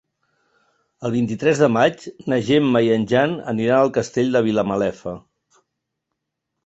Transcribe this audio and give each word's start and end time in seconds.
El 1.09 1.13
vint-i-tres 1.15 1.59
de 1.63 1.67
maig 1.75 2.07
na 2.33 2.39
Gemma 2.49 2.81
i 2.87 2.91
en 2.95 3.05
Jan 3.13 3.37
aniran 3.55 3.83
al 3.83 3.93
Castell 3.99 4.33
de 4.37 4.43
Vilamalefa. 4.49 5.15